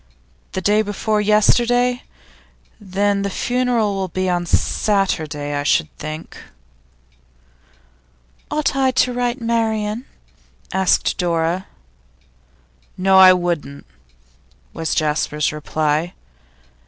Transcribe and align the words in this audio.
The 0.53 0.61
day 0.61 0.81
before 0.81 1.21
yesterday? 1.21 2.01
Then 2.79 3.21
the 3.21 3.29
funeral 3.29 3.93
will 3.93 4.07
be 4.07 4.27
on 4.31 4.47
Saturday, 4.47 5.53
I 5.53 5.61
should 5.61 5.95
think.' 5.97 6.39
'Ought 8.49 8.75
I 8.75 8.89
to 8.89 9.13
write 9.13 9.37
to 9.37 9.43
Marian?' 9.43 10.05
asked 10.73 11.19
Dora. 11.19 11.67
'No; 12.97 13.19
I 13.19 13.31
wouldn't,' 13.33 13.85
was 14.73 14.95
Jasper's 14.95 15.51
reply. 15.51 16.15